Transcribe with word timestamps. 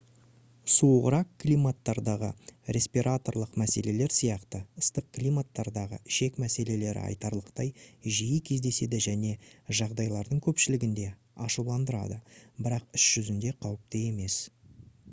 суығырақ 0.75 1.27
климаттардағы 1.41 2.29
респираторлық 2.77 3.51
мәселелер 3.63 4.15
сияқты 4.19 4.61
ыстық 4.83 5.11
климаттардағы 5.17 5.99
ішек 6.13 6.41
мәселелері 6.45 7.03
айтарлықтай 7.11 7.71
жиі 8.21 8.41
кездеседі 8.53 9.03
және 9.09 9.35
жағдайлардың 9.83 10.43
көпшілігінде 10.49 11.07
ашуландырады 11.51 12.19
бірақ 12.69 12.89
іс 13.01 13.07
жүзінде 13.15 13.57
қауіпті 13.67 14.03
емес 14.11 14.41